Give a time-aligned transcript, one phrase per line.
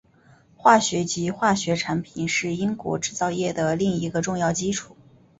[0.57, 4.97] 化学及化学产品是英国制造业的另一个重要基础。